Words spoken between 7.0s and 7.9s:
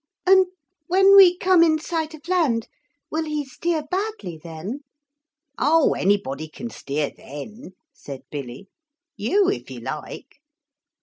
then,'